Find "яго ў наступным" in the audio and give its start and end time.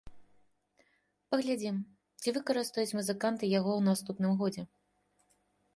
3.59-4.33